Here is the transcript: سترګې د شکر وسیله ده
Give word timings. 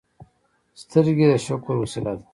سترګې 0.81 1.25
د 1.31 1.33
شکر 1.45 1.75
وسیله 1.79 2.13
ده 2.19 2.25